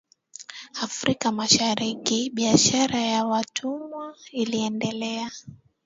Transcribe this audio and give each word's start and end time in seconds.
Afrika 0.83 1.31
Mashariki 1.31 2.29
biashara 2.29 2.99
ya 2.99 3.25
watumwa 3.25 4.15
iliendelea 4.31 5.31